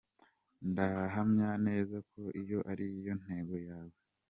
Ndahamya 0.69 1.49
neza 1.67 1.97
ko 2.11 2.21
iyo 2.41 2.59
ari 2.71 2.85
yo 3.05 3.13
ntego 3.21 3.55
yawe. 3.67 3.97